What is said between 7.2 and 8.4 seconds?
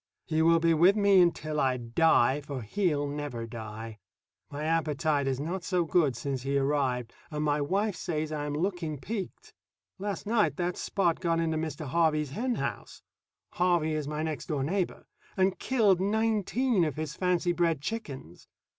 and my wife says